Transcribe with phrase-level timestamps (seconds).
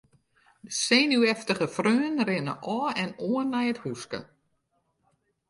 [0.67, 4.19] De senuweftige freonen rinne ôf en oan nei it húske.